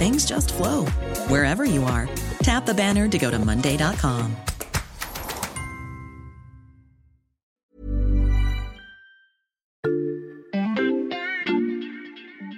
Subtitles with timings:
[0.00, 0.86] things just flow
[1.28, 2.08] wherever you are.
[2.42, 4.30] Tap the banner to go to Monday.com.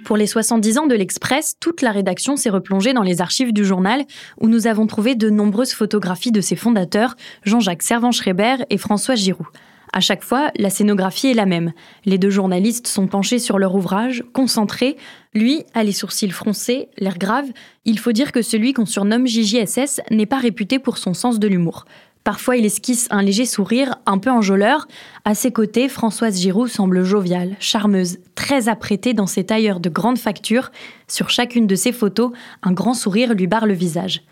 [0.05, 3.65] Pour les 70 ans de l'Express, toute la rédaction s'est replongée dans les archives du
[3.65, 4.05] journal
[4.39, 9.47] où nous avons trouvé de nombreuses photographies de ses fondateurs, Jean-Jacques Servan-Schreiber et François Giroud.
[9.95, 11.71] À chaque fois, la scénographie est la même.
[12.03, 14.97] Les deux journalistes sont penchés sur leur ouvrage, concentrés.
[15.35, 17.45] Lui a les sourcils froncés, l'air grave.
[17.85, 21.47] Il faut dire que celui qu'on surnomme JJSS n'est pas réputé pour son sens de
[21.47, 21.85] l'humour.
[22.23, 24.87] Parfois, il esquisse un léger sourire, un peu enjôleur.
[25.25, 30.17] À ses côtés, Françoise Giroud semble joviale, charmeuse, très apprêtée dans ses tailleurs de grande
[30.17, 30.71] facture.
[31.07, 32.31] Sur chacune de ses photos,
[32.63, 34.23] un grand sourire lui barre le visage.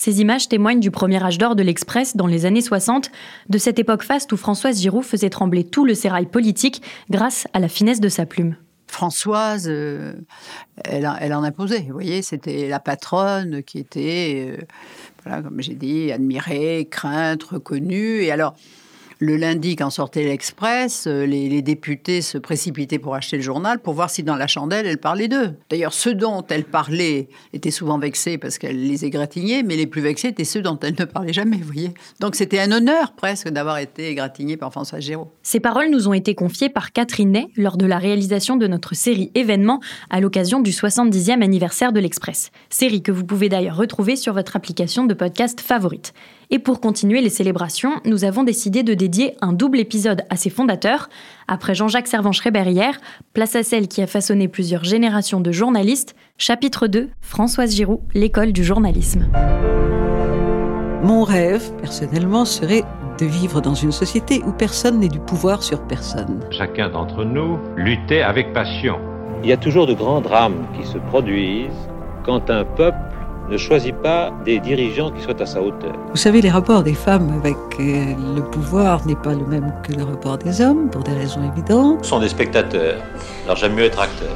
[0.00, 3.10] Ces images témoignent du premier âge d'or de l'Express dans les années 60,
[3.50, 7.58] de cette époque faste où Françoise Giroud faisait trembler tout le sérail politique grâce à
[7.58, 8.56] la finesse de sa plume.
[8.86, 10.14] Françoise, euh,
[10.84, 11.84] elle, en imposait.
[11.86, 14.56] Vous voyez, c'était la patronne qui était,
[15.26, 18.22] euh, comme j'ai dit, admirée, crainte, reconnue.
[18.22, 18.54] Et alors,
[19.20, 23.92] le lundi, quand sortait l'Express, euh, les, députés se précipitaient pour acheter le journal pour
[23.92, 25.52] voir si dans la chandelle, elle parlait d'eux.
[25.68, 30.00] D'ailleurs, ceux dont elle parlait étaient souvent vexés parce qu'elle les égratignait, mais les plus
[30.00, 31.60] vexés étaient ceux dont elle ne parlait jamais.
[32.18, 35.30] Donc c'était un honneur presque d'avoir été égratignée par François Géraud.
[35.42, 38.94] Ces paroles nous ont été confiées par Catherine Ney lors de la réalisation de notre
[38.94, 42.50] série événement à l'occasion du 70e anniversaire de l'Express.
[42.70, 46.14] Série que vous pouvez d'ailleurs retrouver sur votre application de podcast favorite.
[46.52, 50.50] Et pour continuer les célébrations, nous avons décidé de dédier un double épisode à ses
[50.50, 51.08] fondateurs.
[51.46, 52.98] Après Jean-Jacques Servan-Schreiber hier,
[53.34, 56.16] place à celle qui a façonné plusieurs générations de journalistes.
[56.38, 59.28] Chapitre 2, Françoise Giroud, l'école du journalisme.
[61.04, 62.82] Mon rêve, personnellement, serait
[63.20, 66.40] de vivre dans une société où personne n'est du pouvoir sur personne.
[66.50, 68.98] Chacun d'entre nous luttait avec passion.
[69.44, 71.70] Il y a toujours de grands drames qui se produisent
[72.24, 72.98] quand un peuple
[73.50, 75.92] ne choisit pas des dirigeants qui soient à sa hauteur.
[76.10, 79.92] Vous savez, les rapports des femmes avec euh, le pouvoir n'est pas le même que
[79.92, 82.04] le rapport des hommes, pour des raisons évidentes.
[82.04, 83.02] Ce sont des spectateurs.
[83.44, 84.34] Alors j'aime mieux être acteur.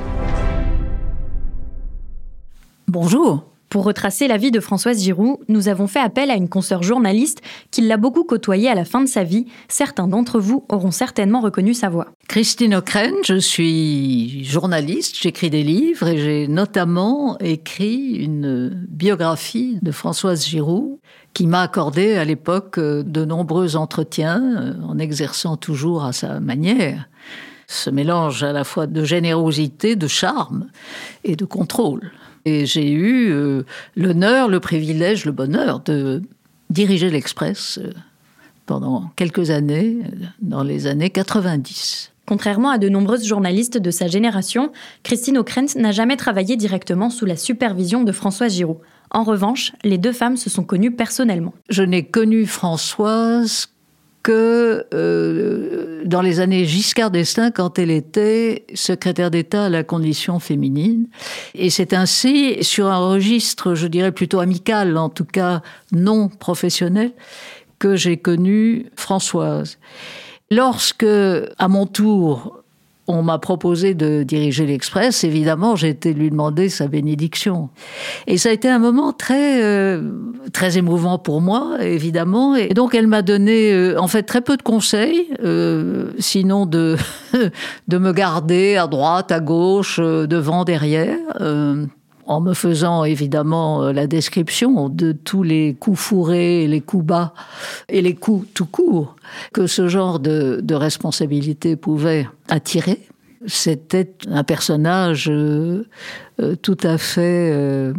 [2.88, 3.44] Bonjour.
[3.74, 7.40] Pour retracer la vie de Françoise Giroud, nous avons fait appel à une consoeur journaliste
[7.72, 9.46] qui l'a beaucoup côtoyée à la fin de sa vie.
[9.66, 12.06] Certains d'entre vous auront certainement reconnu sa voix.
[12.28, 19.91] Christine Ockrent, je suis journaliste, j'écris des livres et j'ai notamment écrit une biographie de
[19.91, 21.00] Françoise Giroud
[21.32, 27.08] qui m'a accordé à l'époque de nombreux entretiens euh, en exerçant toujours à sa manière
[27.66, 30.68] ce mélange à la fois de générosité, de charme
[31.24, 32.12] et de contrôle.
[32.44, 33.62] Et j'ai eu euh,
[33.97, 36.22] l'honneur, le privilège, le bonheur de
[36.71, 37.93] diriger l'Express euh,
[38.66, 42.12] pendant quelques années, euh, dans les années 90.
[42.27, 44.72] Contrairement à de nombreuses journalistes de sa génération,
[45.03, 48.81] Christine O'Krent n'a jamais travaillé directement sous la supervision de Françoise Giraud.
[49.10, 51.54] En revanche, les deux femmes se sont connues personnellement.
[51.69, 53.69] Je n'ai connu Françoise
[54.24, 60.40] que euh, dans les années Giscard d'Estaing, quand elle était secrétaire d'État à la condition
[60.40, 61.06] féminine.
[61.54, 65.60] Et c'est ainsi, sur un registre, je dirais plutôt amical, en tout cas
[65.92, 67.12] non professionnel,
[67.78, 69.78] que j'ai connu Françoise.
[70.50, 72.64] Lorsque, à mon tour,
[73.06, 77.68] on m'a proposé de diriger l'Express, évidemment, j'ai été lui demander sa bénédiction.
[78.27, 80.10] Et ça a été un moment très, euh,
[80.53, 82.56] très émouvant pour moi, évidemment.
[82.56, 86.97] Et donc, elle m'a donné, euh, en fait, très peu de conseils, euh, sinon de,
[87.89, 91.18] de me garder à droite, à gauche, devant, derrière
[92.26, 97.34] en me faisant évidemment la description de tous les coups fourrés, les coups bas
[97.88, 99.16] et les coups tout court
[99.53, 103.00] que ce genre de, responsabilité pouvait attirer.
[103.47, 105.86] C'était un personnage euh,
[106.41, 107.92] euh, tout à fait euh,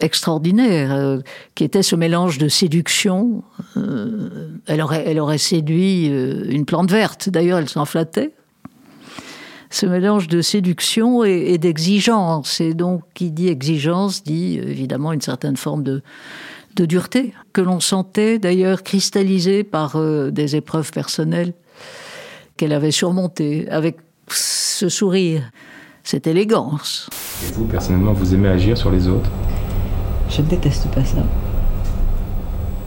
[0.00, 1.18] extraordinaire, euh,
[1.54, 3.42] qui était ce mélange de séduction.
[3.76, 8.32] Euh, elle, aurait, elle aurait séduit euh, une plante verte, d'ailleurs elle s'en flattait.
[9.70, 12.60] Ce mélange de séduction et, d'exigence.
[12.60, 16.02] Et donc, qui dit exigence dit évidemment une certaine forme de,
[16.76, 20.00] de dureté, que l'on sentait d'ailleurs cristallisée par
[20.30, 21.54] des épreuves personnelles
[22.56, 23.96] qu'elle avait surmontées, avec
[24.28, 25.50] ce sourire,
[26.02, 27.08] cette élégance.
[27.42, 29.30] Et vous, personnellement, vous aimez agir sur les autres?
[30.28, 31.22] Je ne déteste pas ça.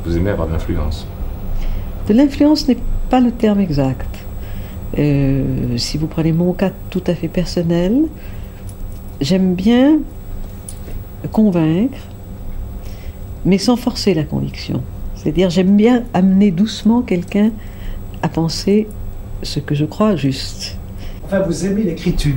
[0.06, 1.06] Vous aimez avoir de l'influence?
[2.08, 2.78] De l'influence n'est
[3.10, 4.27] pas le terme exact.
[4.98, 8.04] Euh, si vous prenez mon cas tout à fait personnel,
[9.22, 10.00] j'aime bien
[11.32, 11.98] convaincre,
[13.46, 14.82] mais sans forcer la conviction.
[15.16, 17.52] C'est-à-dire, j'aime bien amener doucement quelqu'un
[18.22, 18.88] à penser
[19.44, 20.78] ce que je crois juste.
[21.26, 22.34] Enfin, vous aimez l'écriture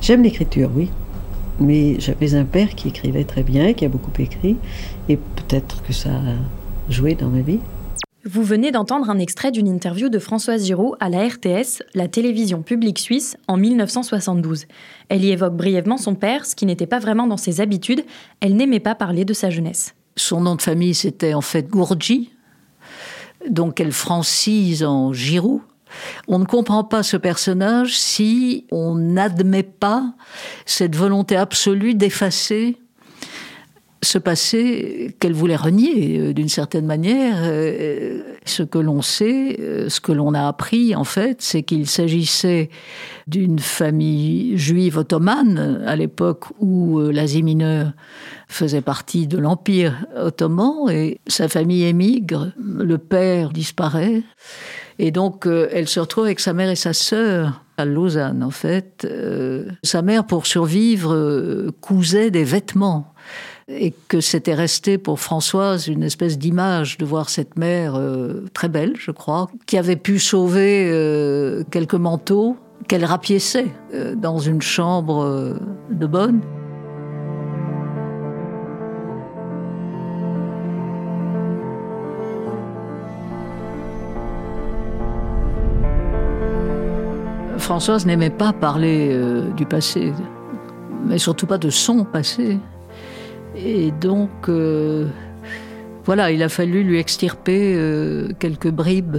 [0.00, 0.90] J'aime l'écriture, oui
[1.60, 4.56] mais j'avais un père qui écrivait très bien, qui a beaucoup écrit,
[5.08, 7.60] et peut-être que ça a joué dans ma vie.
[8.24, 12.62] Vous venez d'entendre un extrait d'une interview de Françoise Giraud à la RTS, la télévision
[12.62, 14.66] publique suisse, en 1972.
[15.08, 18.04] Elle y évoque brièvement son père, ce qui n'était pas vraiment dans ses habitudes.
[18.40, 19.94] Elle n'aimait pas parler de sa jeunesse.
[20.16, 22.32] Son nom de famille, c'était en fait Gourgi,
[23.48, 25.60] donc elle francise en Giroud.
[26.26, 30.12] On ne comprend pas ce personnage si on n'admet pas
[30.66, 32.78] cette volonté absolue d'effacer
[34.02, 37.38] ce passé qu'elle voulait renier euh, d'une certaine manière.
[37.40, 41.86] Euh, ce que l'on sait, euh, ce que l'on a appris en fait, c'est qu'il
[41.86, 42.70] s'agissait
[43.26, 47.92] d'une famille juive ottomane à l'époque où l'Asie mineure
[48.48, 54.22] faisait partie de l'Empire ottoman et sa famille émigre, le père disparaît.
[54.98, 59.06] Et donc, elle se retrouve avec sa mère et sa sœur à Lausanne, en fait.
[59.82, 63.12] Sa mère, pour survivre, cousait des vêtements.
[63.70, 68.00] Et que c'était resté pour Françoise une espèce d'image de voir cette mère
[68.54, 70.90] très belle, je crois, qui avait pu sauver
[71.70, 72.56] quelques manteaux
[72.88, 73.66] qu'elle rapiéçait
[74.16, 75.58] dans une chambre
[75.90, 76.40] de bonne.
[87.68, 90.14] Françoise n'aimait pas parler euh, du passé,
[91.04, 92.58] mais surtout pas de son passé.
[93.64, 95.08] Et donc, euh,
[96.04, 99.18] voilà, il a fallu lui extirper euh, quelques bribes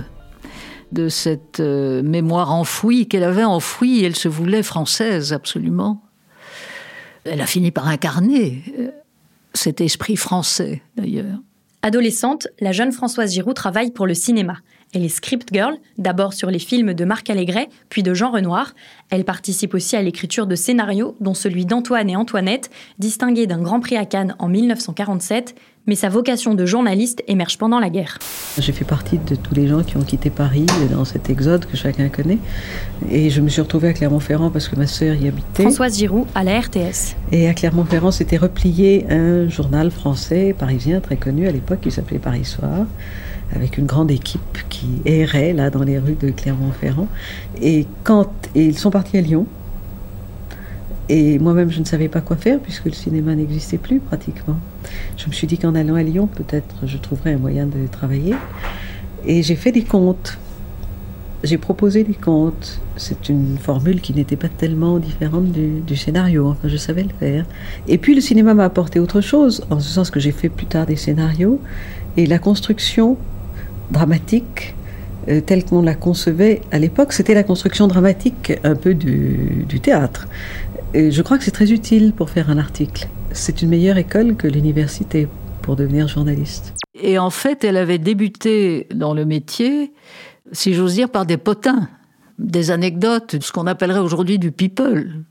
[0.91, 4.03] de cette mémoire enfouie qu'elle avait enfouie.
[4.03, 6.01] Elle se voulait française, absolument.
[7.25, 8.63] Elle a fini par incarner
[9.53, 11.37] cet esprit français, d'ailleurs.
[11.81, 14.57] Adolescente, la jeune Françoise Giroud travaille pour le cinéma.
[14.91, 18.73] Elle est script girl, d'abord sur les films de Marc Allégret, puis de Jean Renoir.
[19.11, 23.81] Elle participe aussi à l'écriture de scénarios, dont celui d'Antoine et Antoinette, distingué d'un Grand
[23.81, 25.53] Prix à Cannes en 1947,
[25.85, 28.17] mais sa vocation de journaliste émerge pendant la guerre.
[28.57, 31.77] J'ai fait partie de tous les gens qui ont quitté Paris dans cet exode que
[31.77, 32.39] chacun connaît.
[33.11, 35.63] Et je me suis retrouvée à Clermont-Ferrand parce que ma sœur y habitait.
[35.63, 37.15] Françoise Giroud à la RTS.
[37.31, 42.17] Et à Clermont-Ferrand s'était replié un journal français parisien très connu à l'époque qui s'appelait
[42.17, 42.87] Paris Soir
[43.55, 47.07] avec une grande équipe qui errait là dans les rues de Clermont-Ferrand.
[47.61, 49.47] Et quand ils sont partis à Lyon,
[51.09, 54.57] et moi-même je ne savais pas quoi faire puisque le cinéma n'existait plus pratiquement.
[55.17, 58.35] Je me suis dit qu'en allant à Lyon, peut-être je trouverais un moyen de travailler.
[59.25, 60.37] Et j'ai fait des comptes.
[61.43, 62.79] J'ai proposé des comptes.
[62.95, 66.47] C'est une formule qui n'était pas tellement différente du, du, scénario.
[66.49, 67.45] Enfin, je savais le faire.
[67.87, 70.67] Et puis le cinéma m'a apporté autre chose, en ce sens que j'ai fait plus
[70.67, 71.59] tard des scénarios.
[72.17, 73.17] Et la construction
[73.91, 74.75] dramatique
[75.27, 80.27] euh, telle qu'on la concevait à l'époque, c'était la construction dramatique un peu du, théâtre.
[80.93, 83.07] Et je crois que c'est très utile pour faire un article.
[83.31, 85.27] C'est une meilleure école que l'université
[85.61, 86.73] pour devenir journaliste.
[86.99, 89.93] Et en fait, elle avait débuté dans le métier,
[90.51, 91.89] si j'ose dire, par des potins,
[92.39, 95.23] des anecdotes, ce qu'on appellerait aujourd'hui du people.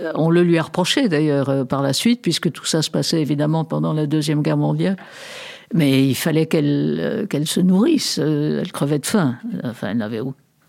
[0.00, 2.90] Euh, on le lui a reproché d'ailleurs euh, par la suite, puisque tout ça se
[2.90, 4.96] passait évidemment pendant la Deuxième Guerre mondiale.
[5.72, 8.18] Mais il fallait qu'elle euh, se nourrisse.
[8.18, 9.36] Elle crevait de faim.
[9.62, 10.20] Enfin, elle n'avait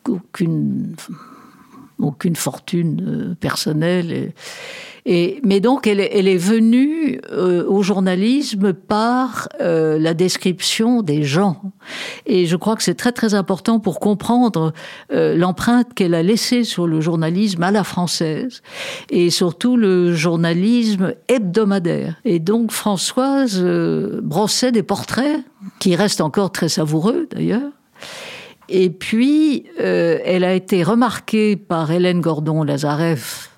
[0.07, 0.95] aucune
[2.03, 4.33] aucune fortune euh, personnelle.
[5.05, 11.59] Mais donc, elle, elle est venue euh, au journalisme par euh, la description des gens.
[12.27, 14.73] Et je crois que c'est très très important pour comprendre
[15.09, 18.61] l'empreinte qu'elle a laissée sur le journalisme à la française
[19.09, 22.19] et surtout le journalisme hebdomadaire.
[22.23, 23.63] Et donc, Françoise
[24.21, 25.43] brossait des portraits
[25.79, 27.71] qui restent encore très savoureux d'ailleurs
[28.73, 33.51] et puis, euh, elle a été remarquée par Hélène Gordon-Lazareff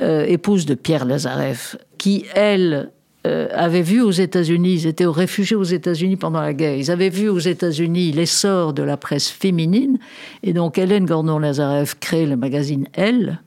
[0.00, 2.90] euh, épouse de Pierre Lazareff, qui, elle,
[3.28, 7.10] euh, avait vu aux États-Unis, ils étaient réfugiés aux États-Unis pendant la guerre, ils avaient
[7.10, 10.00] vu aux États-Unis l'essor de la presse féminine,
[10.42, 13.40] et donc Hélène Gordon-Lazareff crée le magazine Elle,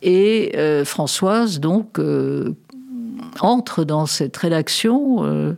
[0.00, 2.00] et euh, Françoise, donc,
[3.40, 5.56] entre dans cette rédaction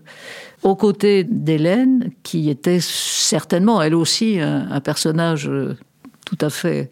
[0.62, 5.50] aux côtés d'Hélène, qui était certainement, elle aussi, un personnage
[6.24, 6.90] tout à fait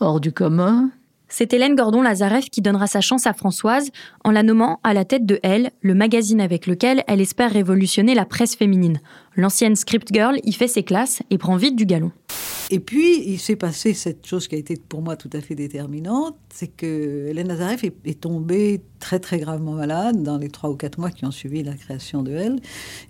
[0.00, 0.90] hors du commun,
[1.28, 3.90] c'est Hélène Gordon-Lazareff qui donnera sa chance à Françoise
[4.24, 8.14] en la nommant à la tête de Elle, le magazine avec lequel elle espère révolutionner
[8.14, 9.00] la presse féminine.
[9.34, 12.12] L'ancienne script girl y fait ses classes et prend vite du galon.
[12.70, 15.54] Et puis, il s'est passé cette chose qui a été pour moi tout à fait
[15.54, 20.74] déterminante, c'est que Hélène Lazareff est, tombée très très gravement malade dans les trois ou
[20.74, 22.58] quatre mois qui ont suivi la création de Elle,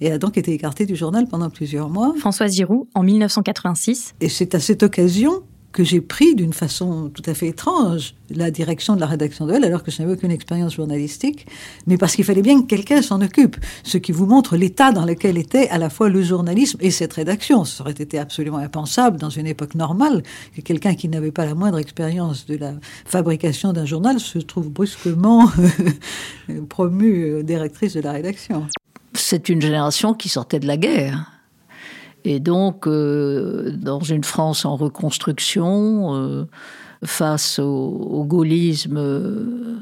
[0.00, 2.12] et a donc été écartée du journal pendant plusieurs mois.
[2.18, 4.14] Françoise Giroud, en 1986.
[4.20, 5.42] Et c'est à cette occasion
[5.76, 9.52] que j'ai pris d'une façon tout à fait étrange la direction de la rédaction de
[9.52, 11.46] Elle, alors que je n'avais aucune expérience journalistique,
[11.86, 13.58] mais parce qu'il fallait bien que quelqu'un s'en occupe.
[13.84, 17.12] Ce qui vous montre l'état dans lequel était à la fois le journalisme et cette
[17.12, 17.66] rédaction.
[17.66, 20.22] Ça aurait été absolument impensable dans une époque normale
[20.56, 22.72] que quelqu'un qui n'avait pas la moindre expérience de la
[23.04, 25.50] fabrication d'un journal se trouve brusquement
[26.70, 28.66] promu directrice de la rédaction.
[29.12, 31.35] C'est une génération qui sortait de la guerre
[32.26, 36.44] et donc, euh, dans une France en reconstruction, euh,
[37.04, 39.76] face au, gaullisme euh,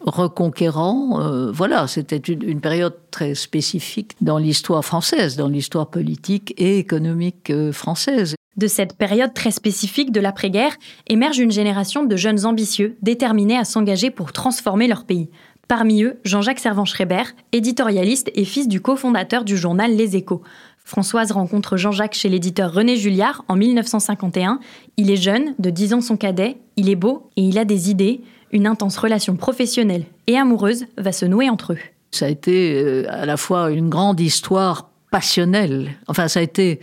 [0.00, 7.52] reconquérant, voilà, c'était une, période très spécifique dans l'histoire française, dans l'histoire politique et économique
[7.70, 8.34] française.
[8.56, 10.76] De cette période très spécifique de l'après-guerre
[11.06, 15.30] émerge une génération de jeunes ambitieux, déterminés à s'engager pour transformer leur pays.
[15.68, 20.42] Parmi eux, Jean-Jacques Servan-Schreiber, éditorialiste et fils du cofondateur du journal Les Échos.
[20.84, 24.58] Françoise rencontre Jean-Jacques chez l'éditeur René Julliard en 1951.
[24.96, 27.90] Il est jeune, de 10 ans son cadet, il est beau et il a des
[27.90, 28.20] idées.
[28.50, 31.78] Une intense relation professionnelle et amoureuse va se nouer entre eux.
[32.10, 35.96] Ça a été euh, à la fois une grande histoire passionnelle.
[36.08, 36.80] Enfin, ça a été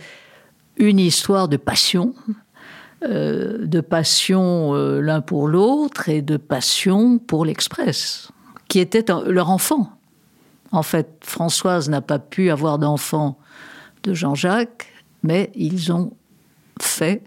[0.76, 2.14] une histoire de passion,
[3.04, 8.30] euh, de passion euh, l'un pour l'autre et de passion pour l'Express,
[8.68, 9.92] qui était leur enfant.
[10.72, 13.38] En fait, Françoise n'a pas pu avoir d'enfant
[14.02, 14.88] de Jean-Jacques,
[15.22, 16.12] mais ils ont
[16.80, 17.22] fait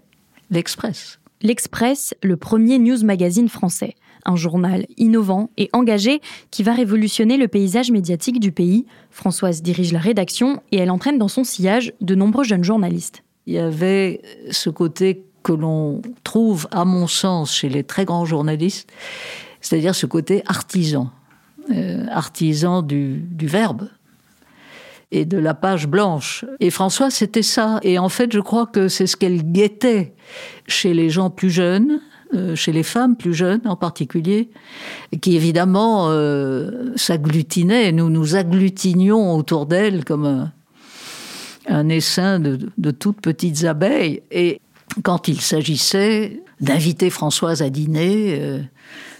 [0.50, 1.18] l'Express.
[1.42, 7.48] L'Express, le premier news magazine français, un journal innovant et engagé qui va révolutionner le
[7.48, 8.86] paysage médiatique du pays.
[9.10, 13.22] Françoise dirige la rédaction et elle entraîne dans son sillage de nombreux jeunes journalistes.
[13.46, 18.24] Il y avait ce côté que l'on trouve, à mon sens, chez les très grands
[18.24, 18.90] journalistes,
[19.60, 21.10] c'est-à-dire ce côté artisan,
[21.70, 23.88] euh, artisan du, du verbe,
[25.10, 26.44] et de la page blanche.
[26.60, 27.78] Et François, c'était ça.
[27.82, 30.14] Et en fait, je crois que c'est ce qu'elle guettait
[30.66, 32.00] chez les gens plus jeunes,
[32.34, 34.50] euh, chez les femmes plus jeunes en particulier,
[35.20, 37.92] qui évidemment euh, s'agglutinaient.
[37.92, 40.50] Nous nous agglutinions autour d'elle comme
[41.68, 44.22] un, essaim de, toutes petites abeilles.
[44.32, 44.60] Et
[45.02, 48.60] quand il s'agissait d'inviter Françoise à dîner, euh,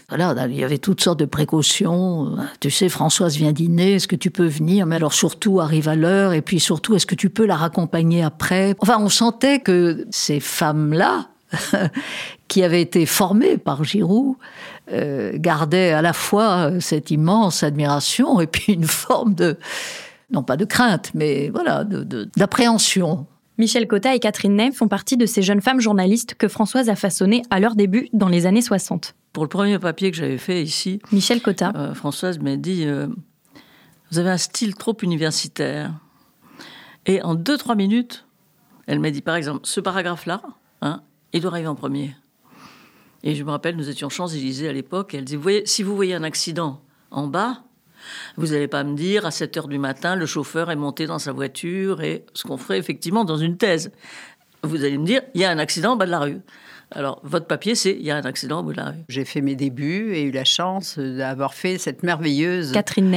[0.09, 2.37] voilà, il y avait toutes sortes de précautions.
[2.59, 4.85] Tu sais, Françoise vient dîner, est-ce que tu peux venir?
[4.85, 8.21] Mais alors surtout, arrive à l'heure, et puis surtout, est-ce que tu peux la raccompagner
[8.21, 8.75] après?
[8.79, 11.29] Enfin, on sentait que ces femmes-là,
[12.47, 14.35] qui avaient été formées par Giroud,
[14.91, 19.57] euh, gardaient à la fois cette immense admiration et puis une forme de,
[20.29, 23.25] non pas de crainte, mais voilà, d'appréhension.
[23.57, 26.95] Michel Cotta et Catherine Ney font partie de ces jeunes femmes journalistes que Françoise a
[26.95, 30.63] façonnées à leur début dans les années 60 pour le premier papier que j'avais fait
[30.63, 33.07] ici, Michel Cotta, euh, Françoise m'a dit euh,
[34.09, 35.91] Vous avez un style trop universitaire.
[37.05, 38.25] Et en deux, trois minutes,
[38.87, 40.41] elle m'a dit par exemple Ce paragraphe-là,
[40.81, 41.01] hein,
[41.33, 42.15] il doit arriver en premier.
[43.23, 45.97] Et je me rappelle, nous étions Champs-Élysées à l'époque, et elle dit voyez, Si vous
[45.97, 47.63] voyez un accident en bas,
[48.37, 51.19] vous n'allez pas me dire à 7 heures du matin, le chauffeur est monté dans
[51.19, 53.91] sa voiture, et ce qu'on ferait effectivement dans une thèse.
[54.63, 56.39] Vous allez me dire Il y a un accident en bas de la rue.
[56.91, 59.03] Alors, votre papier, c'est il y a un accident au bout de la rue.
[59.09, 62.73] J'ai fait mes débuts et eu la chance d'avoir fait cette merveilleuse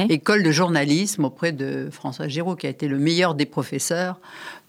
[0.09, 4.19] école de journalisme auprès de François Giraud, qui a été le meilleur des professeurs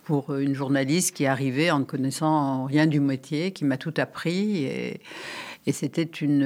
[0.04, 4.64] pour une journaliste qui arrivait en ne connaissant rien du métier, qui m'a tout appris.
[4.64, 5.00] Et,
[5.72, 6.42] c'était une.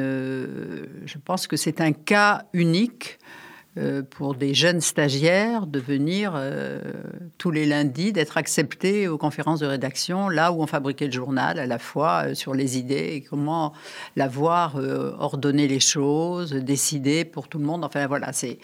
[1.07, 3.44] Je pense que c'est un cas unique euh,
[4.11, 6.81] pour des jeunes stagiaires de venir euh,
[7.39, 11.59] tous les lundis, d'être acceptés aux conférences de rédaction, là où on fabriquait le journal,
[11.59, 13.73] à la fois euh, sur les idées et comment
[14.15, 14.77] l'avoir
[15.19, 17.85] ordonné les choses, décider pour tout le monde.
[17.85, 18.59] Enfin voilà, c'est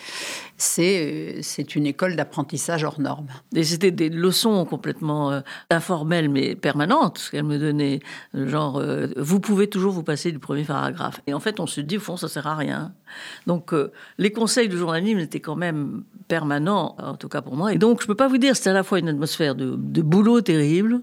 [1.75, 3.27] une école d'apprentissage hors norme.
[3.55, 8.01] Et c'était des leçons complètement informelles mais permanentes qu'elle me donnait,
[8.35, 8.83] genre
[9.17, 11.21] vous pouvez toujours vous passer du premier paragraphe.
[11.27, 12.93] Et en fait, on se dit au fond ça sert à rien.
[13.47, 13.75] Donc
[14.19, 17.73] les conseils du journalisme étaient quand même permanents, en tout cas pour moi.
[17.73, 20.41] Et donc je peux pas vous dire, c'était à la fois une atmosphère de, boulot
[20.41, 21.01] terrible,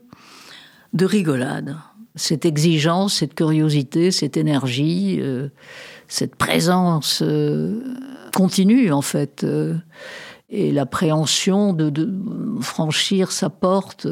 [0.93, 1.75] de rigolade.
[2.15, 5.49] Cette exigence, cette curiosité, cette énergie, euh,
[6.07, 7.83] cette présence euh,
[8.33, 9.75] continue en fait, euh,
[10.49, 12.09] et l'appréhension de, de,
[12.61, 14.07] franchir sa porte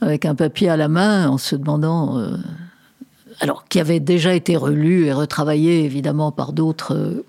[0.00, 2.20] avec un papier à la main en se demandant
[3.40, 7.24] alors qui avait déjà été relu et retravaillé évidemment par d'autres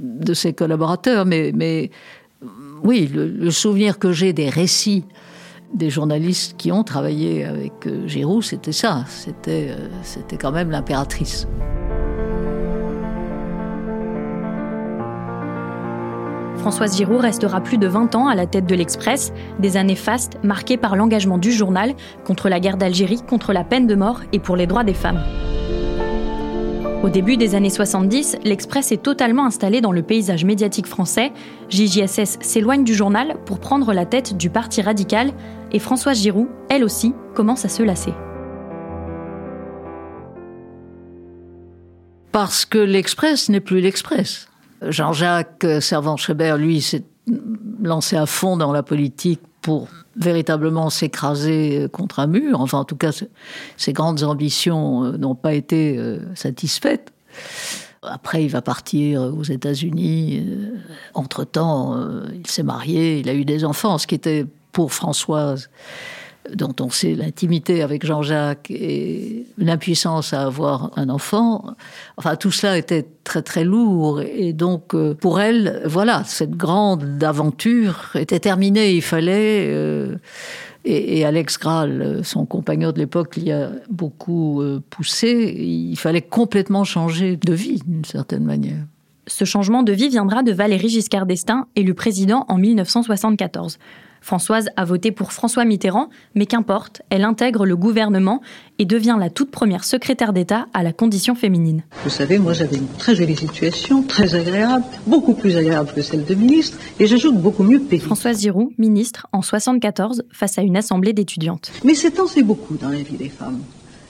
[0.00, 1.90] de ses collaborateurs, mais, mais
[2.82, 5.04] oui, le, souvenir que j'ai des récits
[5.74, 10.70] des journalistes qui ont travaillé avec euh, Giroud, c'était ça, c'était, euh, c'était quand même
[10.70, 11.48] l'impératrice.
[16.56, 20.38] Françoise Giroud restera plus de 20 ans à la tête de l'Express, des années fastes
[20.42, 24.38] marquées par l'engagement du journal contre la guerre d'Algérie, contre la peine de mort et
[24.38, 25.20] pour les droits des femmes.
[27.06, 31.30] Au début des années 70, l'Express est totalement installé dans le paysage médiatique français.
[31.68, 35.30] JJSS s'éloigne du journal pour prendre la tête du Parti radical
[35.70, 38.12] et Françoise Giroud, elle aussi, commence à se lasser.
[42.32, 44.48] Parce que l'Express n'est plus l'Express.
[44.82, 47.04] Jean-Jacques Servan-Schreiber, lui, s'est
[47.80, 49.86] lancé à fond dans la politique pour
[50.16, 52.60] véritablement s'écraser contre un mur.
[52.60, 53.10] Enfin, en tout cas,
[53.76, 57.12] ses grandes ambitions euh, n'ont pas été euh, satisfaites.
[58.02, 60.44] Après, il va partir aux États-Unis.
[60.46, 60.76] Euh,
[61.14, 61.98] entre-temps,
[62.32, 65.70] il s'est marié, il a eu des enfants, ce qui était pour Françoise
[66.54, 71.74] dont on sait l'intimité avec Jean-Jacques et l'impuissance à avoir un enfant.
[72.16, 74.20] Enfin, tout cela était très très lourd.
[74.20, 78.94] Et donc, euh, pour elle, voilà, cette grande aventure était terminée.
[78.94, 79.66] Il fallait.
[79.68, 80.16] Euh,
[80.84, 85.52] et, Alex Graal, son compagnon de l'époque, l'y a beaucoup euh, poussé.
[85.58, 88.84] Il fallait complètement changer de vie, d'une certaine manière.
[89.26, 93.78] Ce changement de vie viendra de Valéry Giscard d'Estaing, élu président en 1974.
[94.26, 98.42] Françoise a voté pour François Mitterrand, mais qu'importe, elle intègre le gouvernement
[98.80, 101.84] et devient la toute première secrétaire d'État à la condition féminine.
[102.02, 106.24] Vous savez, moi j'avais une très jolie situation, très agréable, beaucoup plus agréable que celle
[106.24, 108.02] de ministre, et j'ajoute beaucoup mieux payée.
[108.02, 111.70] Françoise Giroud, ministre en 74, face à une assemblée d'étudiantes.
[111.84, 113.60] Mais c'est temps, c'est beaucoup dans la vie des femmes.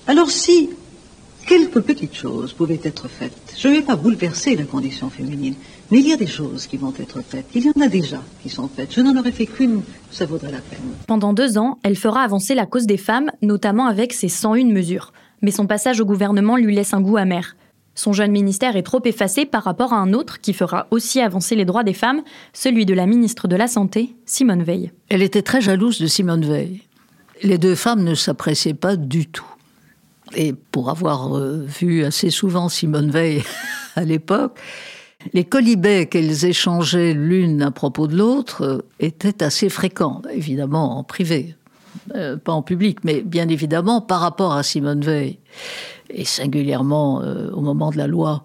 [0.06, 0.70] Alors si
[1.46, 5.56] quelques petites choses pouvaient être faites, je ne vais pas bouleverser la condition féminine,
[5.90, 7.46] mais il y a des choses qui vont être faites.
[7.54, 8.92] Il y en a déjà qui sont faites.
[8.92, 10.80] Je n'en aurais fait qu'une, ça vaudrait la peine.
[11.06, 15.12] Pendant deux ans, elle fera avancer la cause des femmes, notamment avec ses 101 mesures.
[15.42, 17.56] Mais son passage au gouvernement lui laisse un goût amer.
[17.94, 21.54] Son jeune ministère est trop effacé par rapport à un autre qui fera aussi avancer
[21.54, 22.22] les droits des femmes,
[22.52, 24.92] celui de la ministre de la Santé, Simone Veil.
[25.08, 26.82] Elle était très jalouse de Simone Veil.
[27.42, 29.46] Les deux femmes ne s'appréciaient pas du tout.
[30.34, 33.42] Et pour avoir euh, vu assez souvent Simone Veil
[33.96, 34.58] à l'époque,
[35.32, 41.04] les colibets qu'elles échangeaient l'une à propos de l'autre euh, étaient assez fréquents, évidemment en
[41.04, 41.56] privé,
[42.14, 45.38] euh, pas en public, mais bien évidemment par rapport à Simone Veil,
[46.10, 48.44] et singulièrement euh, au moment de la loi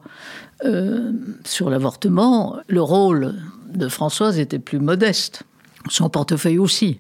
[1.44, 3.34] sur l'avortement, le rôle
[3.74, 5.42] de Françoise était plus modeste,
[5.90, 7.00] son portefeuille aussi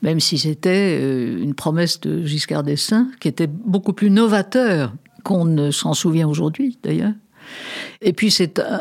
[0.00, 0.96] même si c'était
[1.42, 4.92] une promesse de Giscard d'Estaing qui était beaucoup plus novateur
[5.24, 7.14] qu'on ne s'en souvient aujourd'hui d'ailleurs.
[8.00, 8.78] Et puis c'est euh,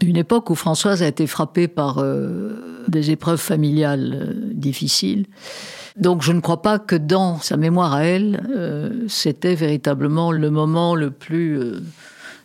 [0.00, 5.26] une époque où Françoise a été frappée par euh, des épreuves familiales euh, difficiles.
[5.96, 10.94] Donc je ne crois pas que dans sa mémoire à elle, c'était véritablement le moment
[10.94, 11.60] le plus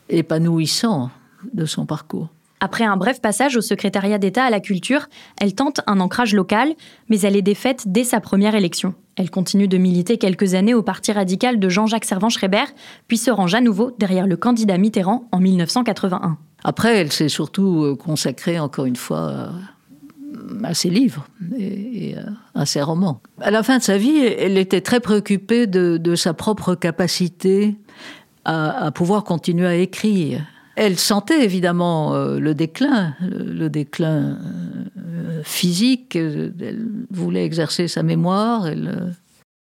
[0.10, 1.12] épanouissant
[1.54, 2.28] de son parcours.
[2.60, 5.08] Après un bref passage au secrétariat d'État à la culture,
[5.40, 6.74] elle tente un ancrage local,
[7.08, 8.96] mais elle est défaite dès sa première élection.
[9.18, 12.66] Elle continue de militer quelques années au parti radical de Jean-Jacques Servan-Schreiber,
[13.08, 16.38] puis se range à nouveau derrière le candidat Mitterrand en 1981.
[16.64, 19.50] Après, elle s'est surtout euh, consacrée, encore une fois,
[20.64, 21.28] à ses livres
[21.58, 22.16] et
[22.54, 23.22] à ses romans.
[23.42, 27.76] À la fin de sa vie, elle était très préoccupée de, sa propre capacité
[28.46, 30.42] à pouvoir continuer à écrire
[30.78, 34.36] elle sentait évidemment euh, le déclin, le, déclin euh,
[35.44, 36.16] physique.
[36.16, 38.70] Elle voulait exercer sa mémoire.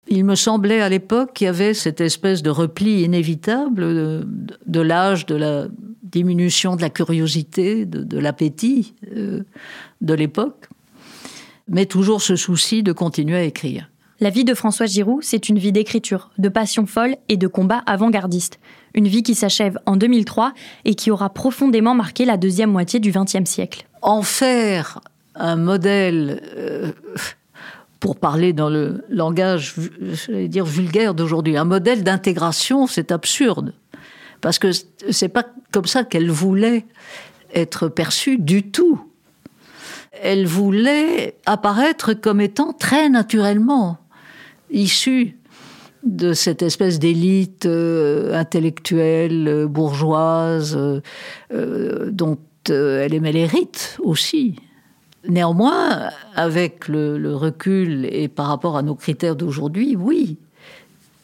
[0.09, 4.25] Il me semblait à l'époque qu'il y avait cette espèce de repli inévitable
[4.65, 5.67] de, l'âge de la,
[6.07, 9.43] diminution de la curiosité, de, l'appétit euh,
[10.01, 10.67] de l'époque,
[11.67, 13.89] mais toujours ce souci de continuer à écrire.
[14.19, 17.83] La vie de François Giroud, c'est une vie d'écriture, de passion folle et de combat
[17.85, 18.59] avant-gardiste.
[18.95, 20.53] Une vie qui s'achève en 2003
[20.85, 23.85] et qui aura profondément marqué la deuxième moitié du XXe siècle.
[24.01, 25.01] En faire
[25.39, 26.91] un modèle, euh,
[27.99, 29.75] pour parler dans le langage,
[30.29, 33.73] dire vulgaire d'aujourd'hui, un modèle d'intégration, c'est absurde.
[34.41, 34.71] Parce que
[35.09, 36.85] c'est pas comme ça qu'elle voulait
[37.53, 39.01] être perçue du tout.
[40.21, 43.97] Elle voulait apparaître comme étant très naturellement
[44.69, 45.37] issue
[46.03, 50.77] de cette espèce d'élite euh, intellectuelle, bourgeoise,
[51.51, 52.37] euh, dont
[52.69, 54.55] elle aimait les rites aussi.
[55.27, 60.37] Néanmoins, avec le, recul et par rapport à nos critères d'aujourd'hui, oui,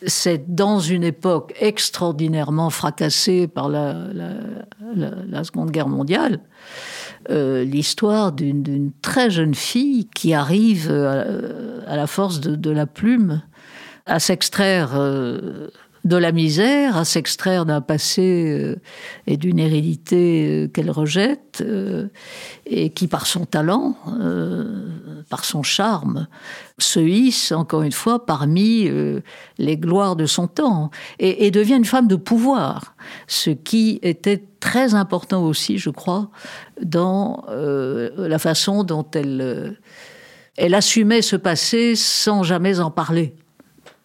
[0.06, 3.96] c'est dans une époque extraordinairement fracassée par la,
[5.44, 6.40] Seconde Guerre mondiale,
[7.30, 13.42] l'histoire d'une très jeune fille qui arrive à, la force de la plume
[14.06, 15.70] à s'extraire euh,
[16.04, 18.76] de la misère, à s'extraire d'un passé euh,
[19.26, 21.64] et d'une hérédité euh, qu'elle rejette,
[22.66, 23.96] et qui par son talent,
[25.30, 26.28] par son charme,
[26.80, 28.90] se hisse encore une fois parmi
[29.60, 30.90] les gloires de son temps,
[31.20, 32.96] et, devient une femme de pouvoir,
[33.28, 36.32] ce qui était très important aussi, je crois,
[36.82, 39.78] dans la façon dont elle,
[40.58, 43.36] elle assumait ce passé sans jamais en parler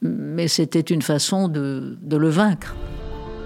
[0.03, 2.77] mais c'était une façon de, le vaincre.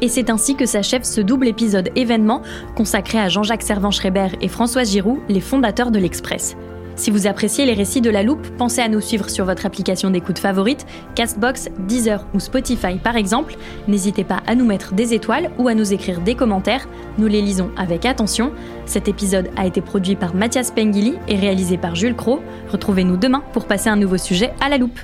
[0.00, 2.42] Et c'est ainsi que s'achève ce double épisode événement
[2.76, 6.56] consacré à Jean-Jacques Servan-Schreiber et Françoise Giroud, les fondateurs de l'Express.
[6.94, 10.10] Si vous appréciez les récits de la loupe, pensez à nous suivre sur votre application
[10.10, 13.56] d'écoute favorite, Castbox, Deezer ou Spotify par exemple.
[13.88, 16.86] N'hésitez pas à nous mettre des étoiles ou à nous écrire des commentaires,
[17.16, 18.52] nous les lisons avec attention.
[18.84, 22.40] Cet épisode a été produit par Mathias Pengili et réalisé par Jules Cro.
[22.70, 25.00] Retrouvez-nous demain pour passer un nouveau sujet à la loupe.